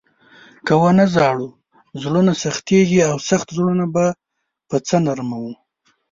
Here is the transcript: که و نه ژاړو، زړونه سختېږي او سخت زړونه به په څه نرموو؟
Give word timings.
که 0.65 0.73
و 0.79 0.83
نه 0.97 1.05
ژاړو، 1.13 1.47
زړونه 2.01 2.31
سختېږي 2.43 2.99
او 3.09 3.15
سخت 3.29 3.47
زړونه 3.57 3.85
به 3.93 4.05
په 4.69 4.77
څه 4.87 4.95
نرموو؟ 5.05 5.51